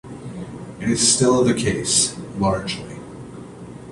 [0.79, 2.97] It is still the case, largely.